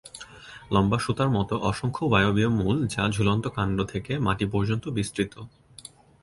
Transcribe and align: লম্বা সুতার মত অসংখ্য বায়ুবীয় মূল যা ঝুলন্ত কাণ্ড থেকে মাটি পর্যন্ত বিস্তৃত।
লম্বা 0.71 0.97
সুতার 0.99 1.29
মত 1.29 1.49
অসংখ্য 1.63 2.03
বায়ুবীয় 2.05 2.49
মূল 2.59 2.77
যা 2.87 3.03
ঝুলন্ত 3.09 3.45
কাণ্ড 3.47 3.77
থেকে 3.83 4.11
মাটি 4.19 4.45
পর্যন্ত 4.45 4.85
বিস্তৃত। 4.89 5.33